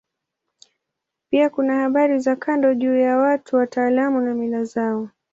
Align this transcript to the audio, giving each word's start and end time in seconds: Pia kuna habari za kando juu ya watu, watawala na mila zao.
Pia 1.29 1.49
kuna 1.49 1.75
habari 1.75 2.19
za 2.19 2.35
kando 2.35 2.73
juu 2.75 2.95
ya 2.97 3.17
watu, 3.17 3.55
watawala 3.55 4.09
na 4.09 4.33
mila 4.35 4.63
zao. 4.63 5.09